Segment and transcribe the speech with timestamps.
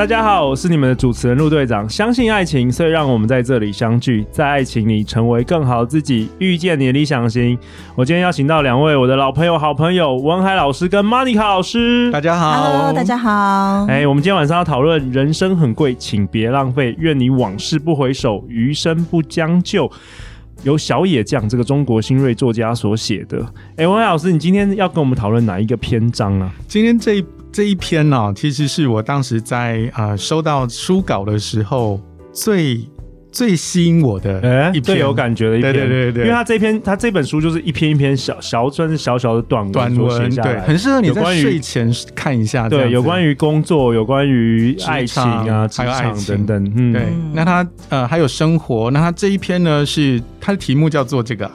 [0.00, 1.86] 大家好，我是你们的主持人陆队长。
[1.86, 7.58] 相信爱情，所以让我们在这里相聚，在爱情里成为更好自己，遇见你的理想型。
[7.94, 12.10] 我今天邀请到两位我的老朋友、好朋友文海老师跟 Monica 老师。
[12.10, 13.84] 大家好，Hello，大家好。
[13.90, 16.96] 哎，我们今天晚上要讨论人生很贵，请别浪费。
[16.98, 19.92] 愿你往事不回首，余生不将就。
[20.62, 23.44] 由小野将这个中国新锐作家所写的。
[23.76, 26.50] 哎，文海老师，你今天要跟我们讨论哪一个篇章啊？
[26.66, 27.24] 今天这一。
[27.52, 32.00] 这一篇呢、啊，其实是我当时在呃收到书稿的时候
[32.32, 32.80] 最
[33.32, 34.38] 最吸引我的
[34.70, 35.72] 一篇，最有感觉的一篇。
[35.72, 42.68] 对对对对，因为他这篇他这本书就是一篇一篇小小算是小小的短文，短文，对，很适合你在睡前看一下。
[42.68, 46.72] 对，有关于工作，有关于爱情啊，职场，还有爱情等等。
[46.76, 47.02] 嗯，对。
[47.32, 51.50] 那他呃还有生活，那他这一篇呢是他的题目叫做这个。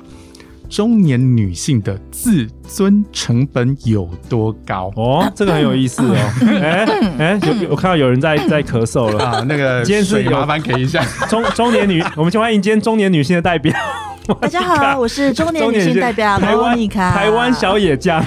[0.69, 4.91] 中年女性的自尊成本有多高？
[4.95, 6.15] 哦，这个很有意思哦。
[6.61, 6.85] 哎
[7.17, 9.45] 哎，有我看到有人在在咳嗽了啊。
[9.47, 13.73] 那个今天是麻烦给一下中中年女，我们先欢迎今天中年女性的代表。
[14.41, 18.19] 大家好， 我是中年女性代表台湾台湾小野酱。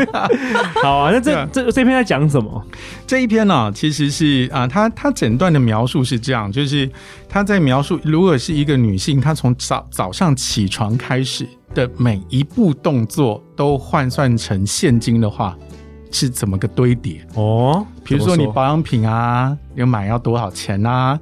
[0.82, 2.62] 好啊，那这这这篇在讲什么？
[3.06, 6.86] 这一篇呢、啊，其实是啊，他他整段的描述是这样，就是
[7.30, 15.56] 他在描述，如果是一个女性，她从早早上起床开始的每一步动作都换算成现金的话，
[16.10, 17.86] 是怎么个堆叠哦？
[18.04, 21.18] 比如说你保养品啊，你买要多少钱啊？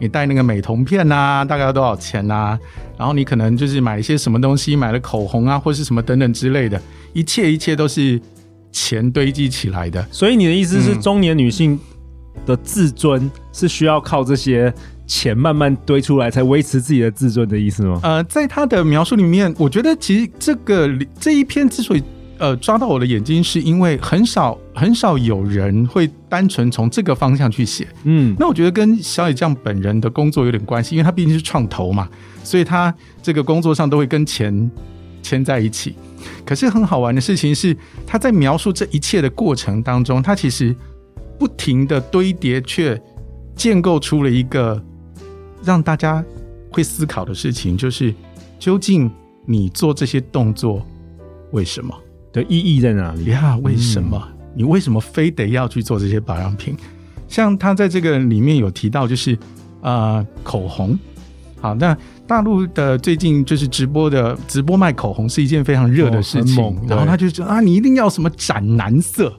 [0.00, 2.56] 你带那个美瞳片啊，大概要多少钱啊？
[2.96, 6.80] 然后你可能就是买一些什么东西，买了口红啊，或是什么等等之类的，
[7.12, 8.20] 一切一切都是
[8.70, 10.06] 钱堆积起来的。
[10.12, 11.78] 所以你的意思是，中年女性
[12.46, 14.72] 的自尊是需要靠这些
[15.06, 18.00] 钱慢慢堆出来，才维持自己的自尊的意思吗？
[18.02, 22.02] 呃，在他的描述里面，我觉得其实这个这一篇之所以。
[22.40, 27.88] 呃，抓到我的眼睛，是因为很少很少有人会单纯从这个方向去写。
[28.04, 32.08] 嗯，那我觉得跟小野酱本人的工作有点关系，因为他毕竟是创投嘛，
[32.44, 34.70] 所以他这个工作上都会跟钱
[35.20, 35.96] 牵在一起。
[36.46, 37.76] 可是很好玩的事情是，
[38.06, 40.72] 他在描述这一切的过程当中，他其实
[41.38, 43.00] 不停的堆叠，却
[43.54, 44.82] 建构出了一个
[45.62, 46.24] 让大家
[46.70, 48.14] 会思考的事情，就是
[48.58, 49.10] 究竟
[49.46, 50.84] 你做这些动作
[51.52, 51.94] 为什么？
[52.30, 53.56] 的意义在哪里呀？
[53.62, 56.76] 为什么、嗯、你为什么非得要去做这些保养品？
[57.26, 59.36] 像他在这个里面有提到，就是
[59.80, 60.98] 呃口红。
[61.60, 66.62] 好，那大陆的最近就是直播的直播卖口红是一件非常热的事情。
[66.62, 69.34] 哦、然后他就说啊，你一定要什么斩男色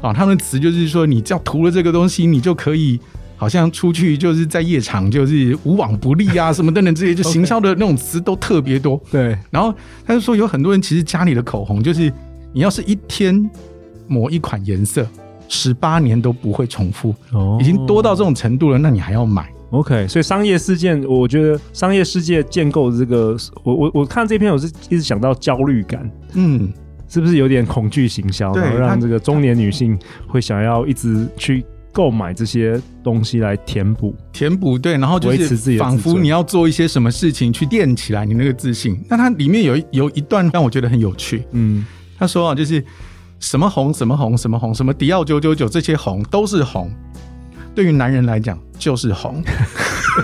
[0.00, 0.12] 啊？
[0.12, 2.98] 他们的词就是说，你只要涂了这个东西，你就可以
[3.36, 9.00] 好像出去就是在夜场就是无往不利啊，什么等等这些，就行销的那种词都特别多。
[9.10, 9.74] 对，然后
[10.06, 12.12] 他就说有很多人其实家里的口红就是。
[12.52, 13.50] 你要是一天
[14.06, 15.06] 抹一款颜色，
[15.46, 26.72] 十八年都不会重复，哦，已经多到这种程度了，那你还要买？OK，所以商业事件，我觉得商业世界建构的这个，我我我看这篇，我是一直想到焦虑感，嗯，
[27.08, 39.00] 是不是有点恐惧行销，然后让这个中年女性会想要一直去购买这些东西来填补，填补对，然后就是仿佛你要做一些什么事情去垫起来你那个自信。
[39.08, 41.86] 那它里面有有一段让我觉得很有趣，嗯。
[42.18, 42.82] 他说啊，就是
[43.40, 46.90] 什么红什么红什么红什么迪奥九九九这些红都是红，
[47.74, 49.42] 对于男人来讲就是红，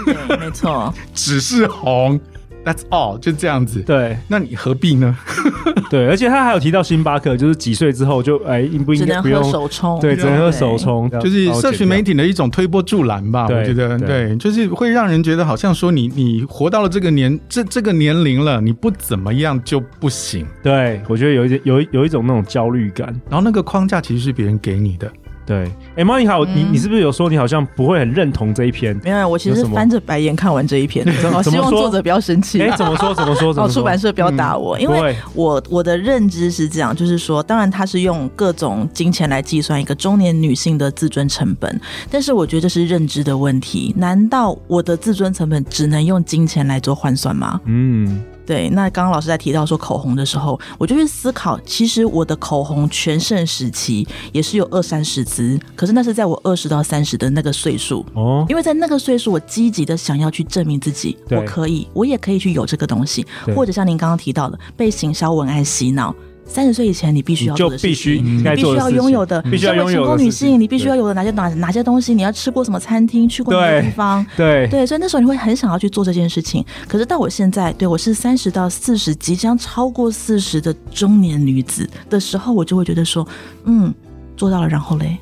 [0.07, 2.19] 对，没错， 只是红。
[2.65, 3.83] That's all，就这样子。
[3.83, 5.17] 对，那你何必呢？
[5.91, 9.99] 对，而且他还有提到星巴克，就是几岁之后就哎，应不应该不用手冲？
[10.01, 13.45] 对，只能喝手冲，就是社群媒体的一种推波助澜吧。
[13.45, 20.47] 我觉得，对，就是会让人觉得好像说你你活到了这个年这这个年龄了，你不怎么样就不行。
[20.63, 25.11] 对，我觉得有一点有有一种那种焦虑感，然后那个框架其实是别人给你的。
[25.45, 28.99] 对，哎，Monica，你你是不是有说你好像不会很认同这一篇？
[29.03, 31.05] 没有，我其实翻着白眼看完这一篇。
[31.35, 32.63] 我希望作者不要生气。
[32.63, 33.13] 哎，怎么说？
[33.15, 33.53] 怎么说？
[33.57, 41.81] 哦，出版社不要打我，因为我我的认知是这样，就是说，当然他是用各种金钱来计算一个中年女性的自尊成本，
[42.11, 43.95] 但是我觉得这是认知的问题。
[43.99, 47.61] 难道我的自尊成本只能用金钱来做换算吗？
[47.65, 48.23] 嗯。
[48.45, 63.25] 对，那刚刚老师在提到说口红的时候，我就去思考，其实我的口红全盛时期也是有二三十支，可是那是在我二十到三十的那个岁数哦，因为在那个岁数，我积极的想要去证明自己，我可以，我也可以去有这个东西，
[63.55, 66.15] 或者像您刚刚提到的，被行销文案洗脑。
[66.53, 70.07] 三十岁以前，你必须要做的事情，你必须要拥有的，必须要拥有的。
[70.07, 72.13] 成功女性，你必须要有的哪些哪哪些东西？
[72.13, 74.25] 你要吃过什么餐厅，去过哪些地方？
[74.37, 76.63] 对对，所以那时候你会很想要去做这件事情。
[76.87, 83.27] 可是到我现在，对我是三十到四十，即将超过四十的中年女子的时候，我就会觉得说，
[83.65, 83.93] 嗯，
[84.37, 85.17] 做到了，然后嘞，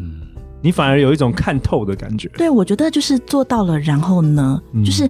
[0.00, 0.20] 嗯，
[0.60, 2.28] 你反而有一种看透的感觉。
[2.36, 5.08] 对，我觉得就是做到了，然后呢，嗯、就是。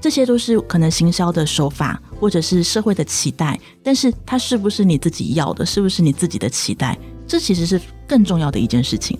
[0.00, 5.64] 这些都是可能行销的手法，或者是社会的期待，但是它是不是你自己要的？
[5.64, 6.98] 是不是你自己的期待？
[7.26, 9.18] 这其实是更重要的一件事情。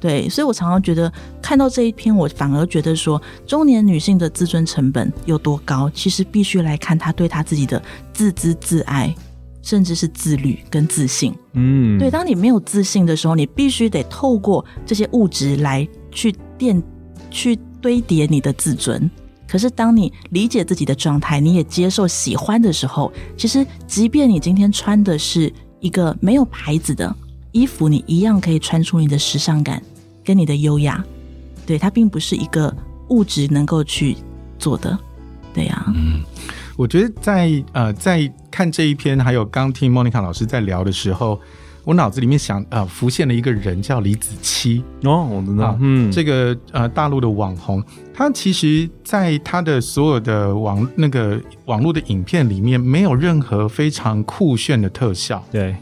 [0.00, 5.88] 对，所以我常常觉得看到这一篇，我反而觉得说，中年女性的自尊成本有多高？
[5.94, 7.80] 其实必须来看她对她自己的
[8.12, 9.14] 自知自爱，
[9.62, 11.32] 甚至是自律跟自信。
[11.52, 16.82] 嗯，对，当你没有自信的时候，你必须得透过这些物质来去垫、
[17.30, 19.08] 去堆叠你的自尊。
[19.52, 27.14] 可是，当你理解自己的状态，你也接受喜欢的时候，其实，即便你今天穿的是一个没有牌子的
[27.50, 29.82] 衣服，你一样可以穿出你的时尚感
[30.24, 31.04] 跟你的优雅。
[31.66, 32.74] 对，它并不是一个
[33.08, 34.16] 物质能够去
[34.58, 34.98] 做的。
[35.52, 36.22] 对呀、嗯，
[36.74, 41.38] 我觉得在呃，在看这一篇，还有刚听莫妮卡老师在聊的时候。
[41.84, 47.82] 我脑子里面想，呃，浮现了一个人叫李子柒哦，我知道，嗯，这个呃大陆的网红，
[48.14, 55.74] 他其实在他的所有的网那个网络的影片里面，没有任何非常酷炫的特效，对，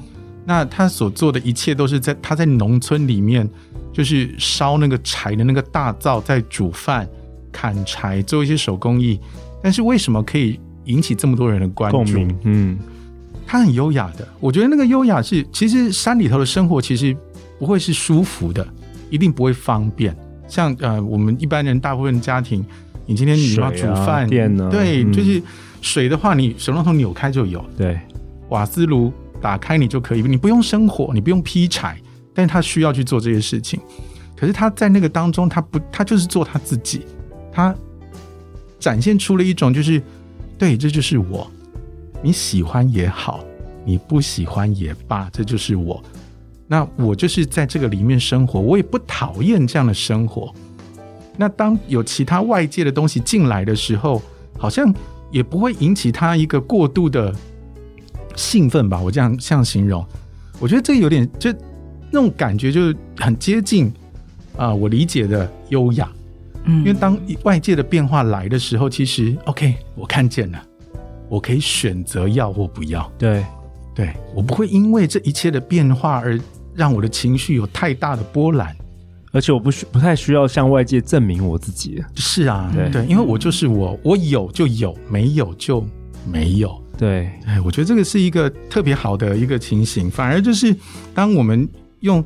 [0.47, 3.46] 那他所做的一切都是在他在农村里面，
[3.93, 7.06] 就是烧那个柴的那个大灶，在煮饭、
[7.53, 9.20] 砍柴、做一些手工艺，
[9.62, 12.26] 但是为什么可以引起这么多人的关注？
[12.44, 12.79] 嗯。
[13.50, 17.17] 他很优雅的，我觉得那个优雅是，其实山里头的生活其实
[17.58, 18.64] 不会是舒服的，
[19.11, 20.17] 一定不会方便。
[20.47, 22.64] 像呃，我们一般人大部分家庭，
[23.06, 24.29] 你今天你要煮饭？
[24.29, 25.43] 对，嗯、就是
[25.81, 27.61] 水的话，你水龙头扭开就有。
[27.76, 27.99] 对，
[28.50, 32.00] 瓦斯炉打开你就可以，你不用生火，你不用劈柴，
[32.32, 33.81] 但是他需要去做这些事情。
[34.37, 37.05] 可是他在那个当中，他不，他就是做他自己，
[37.50, 37.75] 他
[38.79, 40.00] 展现出了一种就是，
[40.56, 41.50] 对，这就是我。
[42.22, 43.44] 你喜欢也好，
[43.84, 46.02] 你不喜欢也罢，这就是我。
[46.67, 50.55] 那我就是在这个里面生活，我也不讨厌这样的生活。
[51.37, 54.22] 那当有其他外界的东西进来的时候，
[54.58, 54.94] 好像
[55.31, 57.34] 也不会引起他一个过度的
[58.37, 59.00] 兴奋吧？
[59.00, 60.05] 我这样这样形容，
[60.58, 61.50] 我觉得这有点就
[62.11, 63.87] 那种感觉，就是很接近
[64.56, 66.08] 啊、呃，我理解的优雅。
[66.64, 70.62] 嗯，因为当外界的变化来的时候，其实 OK，我看见了。
[71.31, 73.44] 我可以选择要或不要，对，
[73.94, 76.37] 对，我不会因为这一切的变化而
[76.75, 78.77] 让我的情绪有太大的波澜，
[79.31, 82.03] 而且我不需不太需要向外界证明我自己。
[82.17, 85.87] 是啊，对，对，因为我就是我，我有就有，没有就
[86.27, 86.77] 没有。
[86.99, 90.75] 对，哎，我觉得这个是一个特别好的一个情形，反而就是
[91.15, 91.67] 当我们
[92.00, 92.23] 用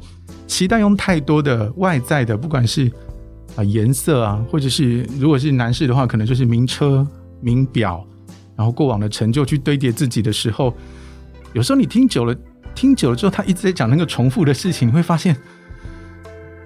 [0.46, 2.90] 期待用太多的外在的，不管是
[3.54, 7.06] 啊颜色啊，或者是如果是男士的话，可能就是名车
[7.42, 8.02] 名表。
[8.56, 10.72] 然后过往的成就去堆叠自己的时候，
[11.52, 12.34] 有时候你听久了，
[12.74, 15.36] 听久了之后，他一直在讲那个重复的事情，你会发现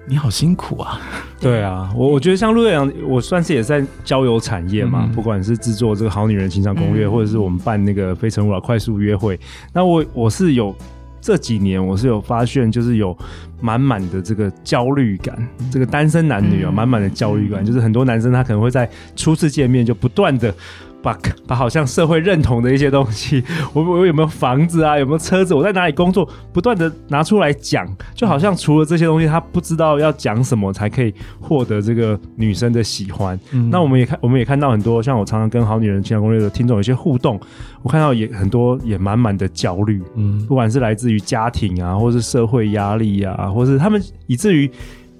[0.07, 0.99] 你好辛苦啊。
[1.39, 9.39] 对啊，我我觉得像陆队长，我算是也在交友产业嘛，嗯、不管是制作这个好女人情场攻略，嗯、或者是我们办那个非诚勿扰快速约会，
[9.73, 10.75] 那我我是有
[11.21, 13.17] 这几年我是有发现，就是有
[13.61, 20.53] 满满的这个焦虑感，嗯、这个单身男女啊，满满的焦虑感，嗯、就是很多男生他可能会在初次见面就不断的。
[21.01, 33.39] 把把好像社会认同的一些东西，我我有没有房子啊，有没有车子，我在哪里工作，不断的拿出来讲，就好像除了这些东西，他不知道要讲什么才可以获得这个女生的喜欢。
[33.51, 37.39] 嗯、那我们也看，我们也看到很多，像我常常跟好女人情感攻略的听众有些互动，
[37.81, 44.69] 我看到也很多也满满的焦虑，嗯，不管是来自于家庭啊，或是社会压力啊，或是他们以至于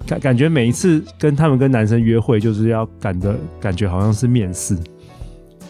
[0.06, 4.76] 感感觉每一次跟他们跟男生约会，就是要赶的感觉好像是面试。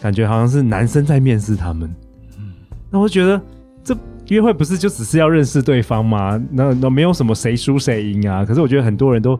[0.01, 1.87] 感觉好像是男生在面试他们，
[2.39, 2.53] 嗯，
[2.89, 3.39] 那我觉得
[3.83, 3.95] 这
[4.29, 6.41] 约会不是就只是要认识对方吗？
[6.49, 8.43] 那那没有什么谁输谁赢啊。
[8.43, 9.39] 可是我觉得很多人都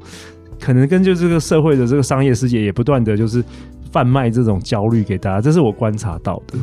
[0.59, 3.43] 可能跟就这个社会的这个商业世界也不断的就是
[3.91, 6.57] 贩卖这种焦虑给大家，这是我观察到的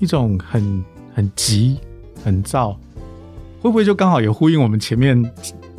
[0.00, 0.84] 一种很
[1.14, 1.76] 很急
[2.24, 2.72] 很躁，
[3.60, 5.22] 会不会就刚好也呼应我们前面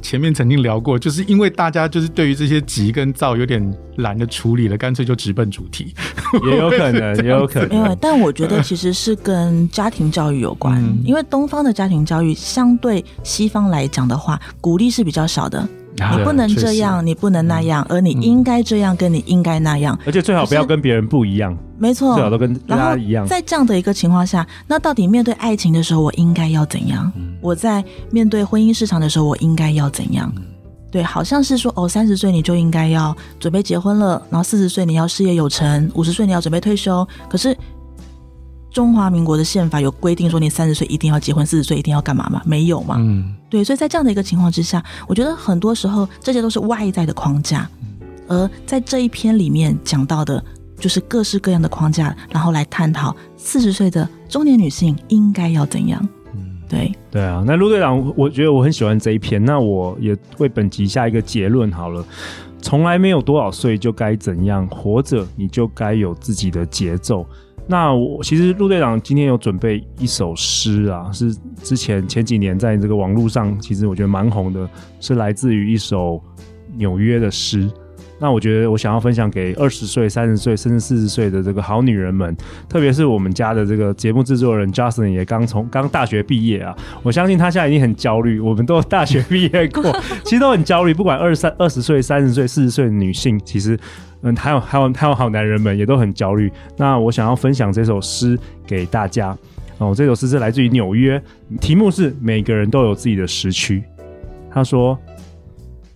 [0.01, 3.61] 前面曾经聊过，就是因为大家就是对于这些急跟躁有点
[3.97, 5.93] 懒得处理了，干脆就直奔主题，
[6.49, 7.77] 也有可能， 也有可能。
[7.77, 15.67] 因为，但我觉得其实是跟家庭教育有关，嗯、因为东方的家庭教育相对西方来讲的话，鼓励是比较少的。
[15.97, 21.57] 你不能这样，你不能那样，而你应该这样，跟你应该那样，而且最好不要跟别人不一样。
[21.79, 23.25] 没错，最好都跟大家一样。
[23.27, 27.11] 在这样的一个情况下，那到底面对爱情的时候，我应该要怎样？
[27.41, 30.31] 我在面对婚姻市场的时候，我应该要怎样？
[30.89, 37.05] 对，好像是说哦，三十岁你就应该要准备结婚了，然后四十岁你要事业有成，五十岁你要准备退休。
[37.29, 37.55] 可是
[38.77, 42.43] 中华民国的宪法有规定说，你三十岁一定要结婚，四十岁一定要干嘛吗？
[42.45, 42.97] 没有嘛？
[42.99, 43.33] 嗯。
[43.49, 47.67] 对，所以在这样的一个情况之下，我觉得很多时候这些都是外在的框架，
[48.27, 50.45] 而在这一篇里面讲到的，
[50.77, 56.07] 就是各式各样的框架，然后来探讨四十岁的中年女性应该要怎样。
[56.69, 62.05] 对对啊，那陆队长，我觉得我很喜欢这一篇，那我也为本集下一个结论好了，
[62.61, 67.25] 从来没有多少岁就该怎样活着，你就该有自己的节奏。
[67.69, 74.67] 那我其实陆队长今天有准备一首诗啊，是之前前几年在这个网络上，其实我觉得蛮红的，
[75.01, 76.21] 是来自于一首
[76.77, 77.69] 纽约的诗。
[78.19, 82.35] 那我觉得我想要分享给二十岁、三十岁甚至四十岁的这个好女人们，
[82.69, 88.39] 特别是我们家的这个节目制作人 Justin 也刚从刚大学毕业啊，我相信他现在已经很焦虑。
[88.39, 89.83] 我们都大学毕业过，
[90.25, 90.93] 其实都很焦虑。
[90.93, 93.77] 不管二十三、二十岁、三十岁、四十岁的女性，其实。
[94.21, 96.51] 嗯，还有还有还有好男人们也都很焦虑。
[96.75, 99.37] 那我想要分享这首诗给大家
[99.77, 99.93] 哦。
[99.95, 101.21] 这首诗是来自于纽约，
[101.61, 103.83] 题目是“每个人都有自己的时区”。
[104.49, 104.97] 他说：“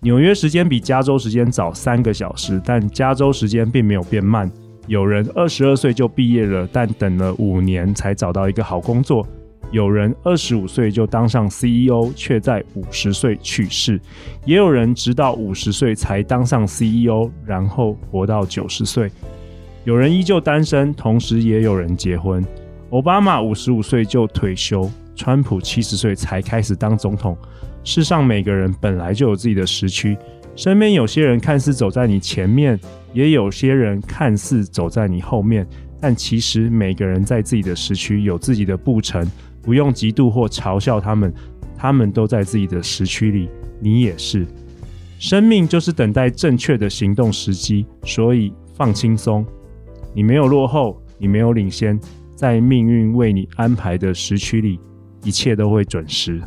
[0.00, 4.50] 纽约时间比加州时间早三个小时，但加州时间并没有变慢。
[4.86, 9.26] 有人二十二岁就毕业了，但等了五年才找到一个好工作。”
[9.72, 13.96] 有人二十五岁就当上 CEO，却在五十岁去世；
[14.44, 19.10] 也有人直到五十岁才当上 CEO，然后活到九十岁。
[19.84, 22.44] 有人依旧单身，同时也有人结婚。
[22.90, 27.34] 奥巴马五十五岁就退休，川普七十岁才开始当总统。
[27.82, 30.14] 世上每个人本来就有自己的时区，
[30.54, 32.78] 身边有些人看似走在你前面，
[33.14, 35.66] 也有些人看似走在你后面，
[35.98, 39.26] 但其实每个人在自己的时区有自己的步程。
[39.62, 41.32] 不用嫉妒或嘲笑他们，
[41.76, 43.48] 他们都在自己的时区里，
[43.80, 44.46] 你也是。
[45.18, 49.46] 生命就是等待正确的行动时机，所以放轻松。
[50.12, 51.98] 你没有落后，你没有领先，
[52.34, 54.80] 在命运为你安排的时区里，
[55.22, 56.42] 一切都会准时。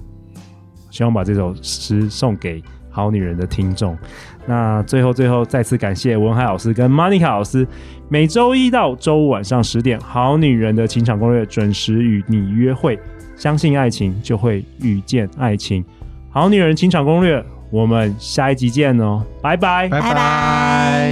[0.91, 2.62] 希望把这首诗送给
[2.96, 3.98] 好女人的听众。
[4.46, 7.68] 那最后，最后再次感谢文海老师跟 Monica 老师。
[8.08, 12.98] 每周一到周五晚上十点，《好女人的情场攻略》准时与你约会。
[13.36, 15.84] 相信爱情，就会遇见爱情。
[16.30, 21.12] 《好女人情场攻略》，我们下一集见哦，拜拜，拜拜。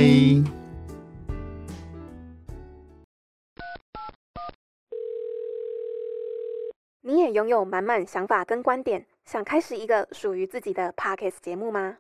[7.06, 11.96] 你也拥有满满想法跟观点，想开始一个属于自己的 Podcast 节目吗？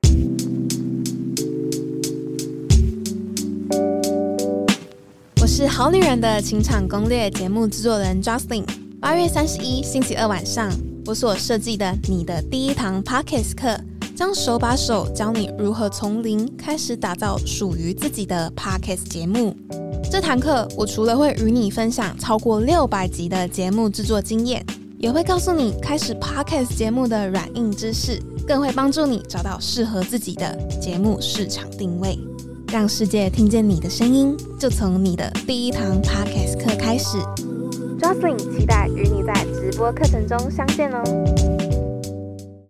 [5.42, 8.65] 我是好女人的情场攻略节目制作人 Jocelyn。
[9.00, 10.70] 八月三十一星期二晚上，
[11.06, 13.80] 我所设计的你的第一堂 Podcast 课，
[14.15, 19.56] 将手把手教你如何从零开始打造属于自己的 Podcast 节目。
[20.12, 24.63] 这堂课，我除了会与你分享超过六百集的节目制作经验，
[25.03, 28.17] 也会告诉你开始 Podcast 节目的软硬知识，
[28.48, 32.17] 更会帮助你找到适合自己的节目市场定位。
[32.72, 37.17] 让世界听见你的声音，就从你的第一堂 Podcast 课开始。
[38.00, 41.62] Jocelyn 期待与你在直播课程中相见哦。